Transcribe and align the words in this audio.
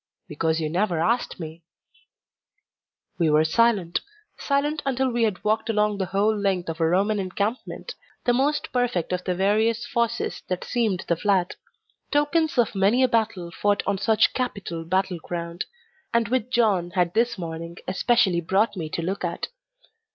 "Because 0.27 0.59
you 0.59 0.67
never 0.67 0.99
asked 0.99 1.39
me." 1.39 1.61
We 3.19 3.29
were 3.29 3.45
silent. 3.45 4.01
Silent 4.35 4.81
until 4.83 5.11
we 5.11 5.25
had 5.25 5.43
walked 5.43 5.69
along 5.69 5.99
the 5.99 6.07
whole 6.07 6.35
length 6.35 6.69
of 6.69 6.79
a 6.81 6.87
Roman 6.89 7.19
encampment, 7.19 7.93
the 8.25 8.33
most 8.33 8.71
perfect 8.73 9.13
of 9.13 9.23
the 9.25 9.35
various 9.35 9.85
fosses 9.85 10.41
that 10.47 10.63
seamed 10.63 11.05
the 11.07 11.15
flat 11.15 11.55
tokens 12.09 12.57
of 12.57 12.73
many 12.73 13.03
a 13.03 13.07
battle 13.07 13.51
fought 13.51 13.83
on 13.85 13.99
such 13.99 14.33
capital 14.33 14.85
battleground, 14.85 15.65
and 16.11 16.29
which 16.29 16.49
John 16.49 16.89
had 16.95 17.13
this 17.13 17.37
morning 17.37 17.77
especially 17.87 18.41
brought 18.41 18.75
me 18.75 18.89
to 18.89 19.03
look 19.03 19.23
at. 19.23 19.49